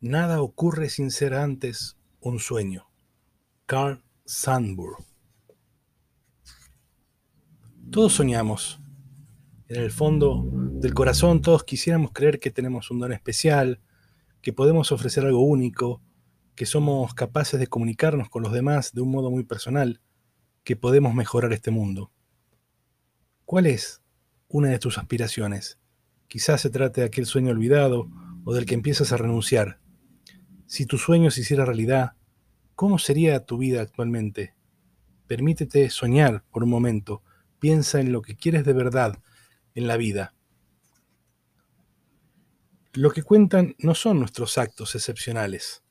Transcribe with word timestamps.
Nada 0.00 0.40
ocurre 0.42 0.90
sin 0.90 1.10
ser 1.10 1.34
antes 1.34 1.96
un 2.20 2.38
sueño. 2.38 2.88
Carl 3.66 4.00
Sandburg. 4.24 5.04
Todos 7.90 8.12
soñamos. 8.12 8.80
En 9.66 9.82
el 9.82 9.90
fondo 9.90 10.48
del 10.52 10.94
corazón 10.94 11.42
todos 11.42 11.64
quisiéramos 11.64 12.12
creer 12.12 12.38
que 12.38 12.52
tenemos 12.52 12.92
un 12.92 13.00
don 13.00 13.12
especial, 13.12 13.80
que 14.40 14.52
podemos 14.52 14.92
ofrecer 14.92 15.24
algo 15.24 15.40
único, 15.40 16.00
que 16.54 16.64
somos 16.64 17.12
capaces 17.14 17.58
de 17.58 17.66
comunicarnos 17.66 18.28
con 18.28 18.44
los 18.44 18.52
demás 18.52 18.92
de 18.92 19.00
un 19.00 19.10
modo 19.10 19.32
muy 19.32 19.42
personal, 19.42 20.00
que 20.62 20.76
podemos 20.76 21.12
mejorar 21.12 21.52
este 21.52 21.72
mundo. 21.72 22.12
¿Cuál 23.44 23.66
es 23.66 24.00
una 24.46 24.68
de 24.68 24.78
tus 24.78 24.96
aspiraciones? 24.96 25.80
Quizás 26.28 26.60
se 26.60 26.70
trate 26.70 27.00
de 27.00 27.08
aquel 27.08 27.26
sueño 27.26 27.50
olvidado 27.50 28.08
o 28.44 28.54
del 28.54 28.64
que 28.64 28.74
empiezas 28.74 29.12
a 29.12 29.16
renunciar. 29.16 29.80
Si 30.68 30.84
tu 30.84 30.98
sueño 30.98 31.30
se 31.30 31.40
hiciera 31.40 31.64
realidad, 31.64 32.12
¿cómo 32.74 32.98
sería 32.98 33.46
tu 33.46 33.56
vida 33.56 33.80
actualmente? 33.80 34.54
Permítete 35.26 35.88
soñar 35.88 36.44
por 36.50 36.62
un 36.62 36.68
momento. 36.68 37.22
Piensa 37.58 38.00
en 38.00 38.12
lo 38.12 38.20
que 38.20 38.36
quieres 38.36 38.66
de 38.66 38.74
verdad 38.74 39.18
en 39.74 39.86
la 39.86 39.96
vida. 39.96 40.34
Lo 42.92 43.12
que 43.12 43.22
cuentan 43.22 43.76
no 43.78 43.94
son 43.94 44.18
nuestros 44.18 44.58
actos 44.58 44.94
excepcionales 44.94 45.82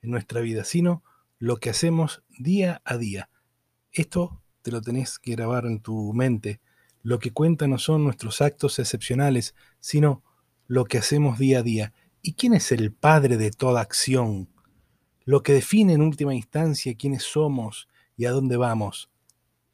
en 0.00 0.12
nuestra 0.12 0.40
vida, 0.40 0.64
sino 0.64 1.04
lo 1.38 1.58
que 1.58 1.68
hacemos 1.68 2.22
día 2.38 2.80
a 2.86 2.96
día. 2.96 3.28
Esto 3.92 4.42
te 4.62 4.70
lo 4.70 4.80
tenés 4.80 5.18
que 5.18 5.32
grabar 5.32 5.66
en 5.66 5.80
tu 5.80 6.14
mente. 6.14 6.62
Lo 7.02 7.18
que 7.18 7.32
cuenta 7.32 7.68
no 7.68 7.76
son 7.76 8.04
nuestros 8.04 8.40
actos 8.40 8.78
excepcionales, 8.78 9.54
sino 9.78 10.24
lo 10.68 10.86
que 10.86 10.96
hacemos 10.96 11.38
día 11.38 11.58
a 11.58 11.62
día. 11.62 11.92
¿Y 12.26 12.32
quién 12.32 12.54
es 12.54 12.72
el 12.72 12.92
padre 12.92 13.36
de 13.36 13.52
toda 13.52 13.80
acción? 13.80 14.48
Lo 15.24 15.44
que 15.44 15.52
define 15.52 15.92
en 15.92 16.02
última 16.02 16.34
instancia 16.34 16.96
quiénes 16.96 17.22
somos 17.22 17.86
y 18.16 18.24
a 18.24 18.32
dónde 18.32 18.56
vamos. 18.56 19.12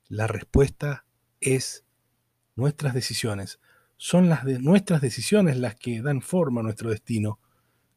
La 0.06 0.27
respuesta 0.27 1.06
es 1.41 1.86
nuestras 2.55 2.92
decisiones. 2.92 3.58
Son 3.97 4.28
las 4.28 4.45
de 4.45 4.58
nuestras 4.58 5.00
decisiones 5.00 5.56
las 5.56 5.77
que 5.77 6.03
dan 6.03 6.20
forma 6.20 6.61
a 6.61 6.62
nuestro 6.62 6.91
destino. 6.91 7.41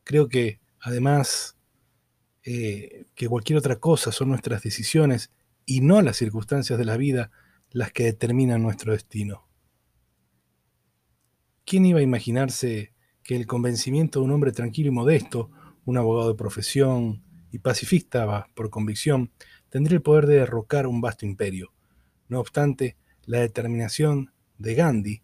Creo 0.06 0.30
que 0.30 0.61
además 0.80 1.58
eh, 2.44 3.08
que 3.14 3.28
cualquier 3.28 3.59
otra 3.59 3.76
cosa 3.76 4.14
son 4.14 4.30
nuestras 4.30 4.64
decisiones 4.64 5.31
y 5.66 5.81
no 5.81 6.02
las 6.02 6.16
circunstancias 6.16 6.80
de 6.80 6.86
la 6.86 6.95
vida 6.95 7.30
las 7.72 7.92
que 7.92 8.06
determinan 8.06 8.64
nuestro 8.64 8.94
destino. 8.94 9.50
¿Quién 11.66 11.86
iba 11.86 12.00
a 12.00 12.03
imaginarse 12.03 12.95
que 13.26 13.36
el 13.36 13.48
convencimiento 13.48 14.20
de 14.20 14.26
un 14.26 14.31
hombre 14.31 14.52
tranquilo 14.52 14.90
y 14.90 14.92
modesto, 14.92 15.50
un 15.84 15.98
abogado 15.98 16.30
de 16.30 16.36
profesión 16.36 17.23
y 17.52 17.58
pacifista 17.58 18.48
por 18.54 18.70
convicción, 18.70 19.32
tendría 19.70 19.98
el 19.98 20.04
poder 20.04 20.28
de 20.28 20.36
derrocar 20.36 20.86
un 20.86 21.02
vasto 21.02 21.26
imperio? 21.26 21.73
No 22.30 22.40
obstante, 22.40 22.98
la 23.26 23.40
determinación 23.40 24.32
de 24.59 24.76
Gandhi, 24.76 25.23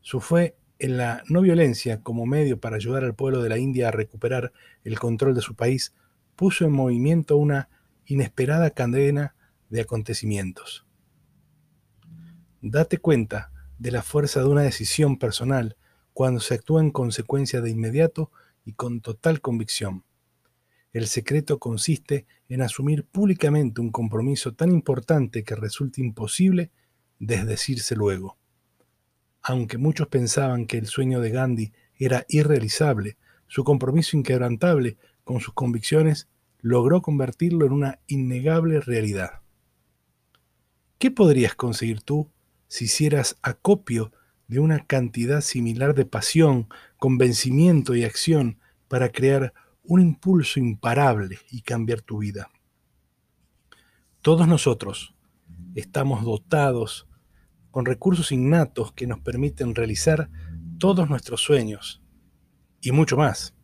su 0.00 0.20
fe 0.20 0.56
en 0.78 0.96
la 0.96 1.22
no 1.28 1.42
violencia 1.42 2.02
como 2.02 2.24
medio 2.24 2.58
para 2.58 2.76
ayudar 2.76 3.04
al 3.04 3.14
pueblo 3.14 3.42
de 3.42 3.50
la 3.50 3.58
India 3.58 3.88
a 3.88 3.92
recuperar 3.92 4.52
el 4.82 4.98
control 4.98 5.34
de 5.34 5.42
su 5.42 5.54
país, 5.54 5.94
puso 6.36 6.64
en 6.64 6.72
movimiento 6.72 7.36
una 7.36 7.68
inesperada 8.06 8.70
cadena 8.70 9.36
de 9.68 9.82
acontecimientos. 9.82 10.86
Date 12.62 12.96
cuenta 12.96 13.52
de 13.78 13.90
la 13.90 14.02
fuerza 14.02 14.40
de 14.40 14.46
una 14.46 14.62
decisión 14.62 15.18
personal 15.18 15.76
cuando 16.12 16.40
se 16.40 16.54
actúa 16.54 16.80
en 16.80 16.90
consecuencia 16.90 17.60
de 17.60 17.70
inmediato 17.70 18.30
y 18.64 18.72
con 18.72 19.00
total 19.00 19.40
convicción. 19.40 20.04
El 20.92 21.06
secreto 21.06 21.58
consiste 21.58 22.26
en 22.48 22.60
asumir 22.60 23.04
públicamente 23.04 23.80
un 23.80 23.90
compromiso 23.90 24.52
tan 24.52 24.70
importante 24.70 25.42
que 25.42 25.56
resulte 25.56 26.02
imposible 26.02 26.70
desdecirse 27.18 27.96
luego. 27.96 28.36
Aunque 29.40 29.78
muchos 29.78 30.08
pensaban 30.08 30.66
que 30.66 30.76
el 30.76 30.86
sueño 30.86 31.20
de 31.20 31.30
Gandhi 31.30 31.72
era 31.98 32.26
irrealizable, 32.28 33.16
su 33.46 33.64
compromiso 33.64 34.16
inquebrantable 34.16 34.98
con 35.24 35.40
sus 35.40 35.54
convicciones 35.54 36.28
logró 36.60 37.02
convertirlo 37.02 37.66
en 37.66 37.72
una 37.72 38.00
innegable 38.06 38.80
realidad. 38.80 39.40
¿Qué 40.98 41.10
podrías 41.10 41.54
conseguir 41.54 42.02
tú 42.02 42.30
si 42.68 42.84
hicieras 42.84 43.36
acopio 43.42 44.12
de 44.52 44.60
una 44.60 44.84
cantidad 44.84 45.40
similar 45.40 45.94
de 45.94 46.04
pasión, 46.04 46.68
convencimiento 46.98 47.94
y 47.94 48.04
acción 48.04 48.58
para 48.86 49.08
crear 49.08 49.54
un 49.82 50.02
impulso 50.02 50.60
imparable 50.60 51.38
y 51.50 51.62
cambiar 51.62 52.02
tu 52.02 52.18
vida. 52.18 52.50
Todos 54.20 54.46
nosotros 54.46 55.14
estamos 55.74 56.22
dotados 56.22 57.08
con 57.70 57.86
recursos 57.86 58.30
innatos 58.30 58.92
que 58.92 59.06
nos 59.06 59.20
permiten 59.20 59.74
realizar 59.74 60.28
todos 60.78 61.08
nuestros 61.08 61.40
sueños 61.40 62.02
y 62.82 62.92
mucho 62.92 63.16
más. 63.16 63.54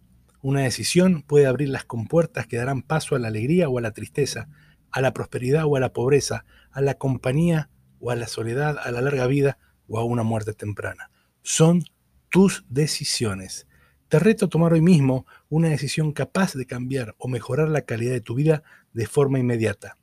Una 0.41 0.63
decisión 0.63 1.21
puede 1.21 1.47
abrir 1.47 1.69
las 1.69 1.85
compuertas 1.85 2.47
que 2.47 2.57
darán 2.57 2.81
paso 2.81 3.15
a 3.15 3.19
la 3.19 3.29
alegría 3.29 3.69
o 3.69 3.77
a 3.77 3.83
la 3.83 3.93
tristeza, 3.93 4.49
a 4.91 5.03
la 5.03 5.13
prosperidad 5.13 5.67
o 5.67 5.77
a 5.77 5.81
la 5.81 5.93
pobreza, 5.93 6.47
a 6.71 6.81
la 6.81 6.95
compañía 6.95 7.69
o 8.01 8.11
a 8.11 8.17
la 8.17 8.27
soledad, 8.27 8.79
a 8.83 8.91
la 8.91 9.03
larga 9.03 9.27
vida 9.27 9.59
o 9.89 9.99
a 9.99 10.05
una 10.05 10.23
muerte 10.23 10.53
temprana. 10.53 11.11
Son 11.43 11.83
tus 12.29 12.65
decisiones. 12.69 13.67
Te 14.09 14.19
reto 14.19 14.47
a 14.47 14.49
tomar 14.49 14.73
hoy 14.73 14.81
mismo 14.81 15.27
una 15.49 15.69
decisión 15.69 16.13
capaz 16.13 16.55
de 16.55 16.67
cambiar 16.67 17.15
o 17.19 17.29
mejorar 17.29 17.69
la 17.69 17.83
calidad 17.83 18.13
de 18.13 18.21
tu 18.21 18.35
vida 18.35 18.63
de 18.93 19.07
forma 19.07 19.39
inmediata. 19.39 19.99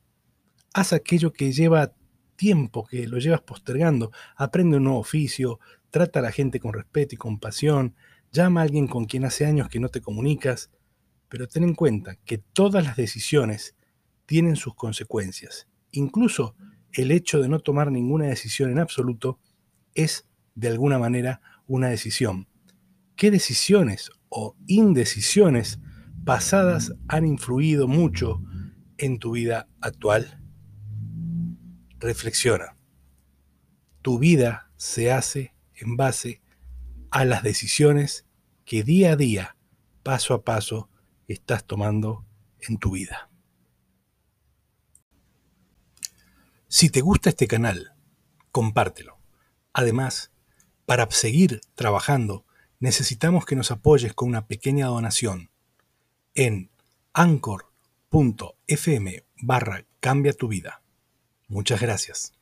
Haz 0.72 0.92
aquello 0.92 1.32
que 1.32 1.52
lleva 1.52 1.92
tiempo, 2.36 2.86
que 2.86 3.08
lo 3.08 3.18
llevas 3.18 3.40
postergando. 3.40 4.12
Aprende 4.36 4.76
un 4.76 4.84
nuevo 4.84 5.00
oficio, 5.00 5.58
trata 5.90 6.20
a 6.20 6.22
la 6.22 6.30
gente 6.30 6.60
con 6.60 6.72
respeto 6.72 7.14
y 7.14 7.18
compasión, 7.18 7.94
llama 8.30 8.60
a 8.60 8.64
alguien 8.64 8.86
con 8.86 9.06
quien 9.06 9.24
hace 9.24 9.46
años 9.46 9.68
que 9.68 9.80
no 9.80 9.88
te 9.88 10.00
comunicas, 10.00 10.70
pero 11.28 11.48
ten 11.48 11.64
en 11.64 11.74
cuenta 11.74 12.16
que 12.24 12.38
todas 12.38 12.84
las 12.84 12.96
decisiones 12.96 13.74
tienen 14.26 14.56
sus 14.56 14.74
consecuencias. 14.74 15.66
Incluso 15.92 16.54
el 16.92 17.10
hecho 17.10 17.40
de 17.40 17.48
no 17.48 17.60
tomar 17.60 17.90
ninguna 17.90 18.26
decisión 18.26 18.70
en 18.70 18.78
absoluto 18.78 19.38
es, 19.96 20.26
de 20.54 20.68
alguna 20.68 20.98
manera, 20.98 21.40
una 21.66 21.88
decisión. 21.88 22.48
¿Qué 23.16 23.30
decisiones 23.30 24.10
o 24.28 24.56
indecisiones 24.66 25.80
pasadas 26.24 26.92
han 27.08 27.26
influido 27.26 27.88
mucho 27.88 28.42
en 28.98 29.18
tu 29.18 29.32
vida 29.32 29.68
actual? 29.80 30.42
Reflexiona. 31.98 32.76
Tu 34.02 34.18
vida 34.18 34.70
se 34.76 35.10
hace 35.10 35.54
en 35.74 35.96
base 35.96 36.42
a 37.10 37.24
las 37.24 37.42
decisiones 37.42 38.26
que 38.64 38.82
día 38.82 39.12
a 39.12 39.16
día, 39.16 39.56
paso 40.02 40.34
a 40.34 40.44
paso, 40.44 40.90
estás 41.28 41.64
tomando 41.64 42.26
en 42.68 42.78
tu 42.78 42.92
vida. 42.92 43.30
Si 46.68 46.90
te 46.90 47.00
gusta 47.00 47.30
este 47.30 47.46
canal, 47.46 47.94
compártelo. 48.50 49.15
Además, 49.78 50.32
para 50.86 51.06
seguir 51.10 51.60
trabajando, 51.74 52.46
necesitamos 52.80 53.44
que 53.44 53.56
nos 53.56 53.70
apoyes 53.70 54.14
con 54.14 54.30
una 54.30 54.46
pequeña 54.46 54.86
donación 54.86 55.50
en 56.34 56.70
anchor.fm 57.12 57.66
barra 59.42 59.84
cambia 60.00 60.32
tu 60.32 60.48
vida. 60.48 60.80
Muchas 61.46 61.78
gracias. 61.78 62.32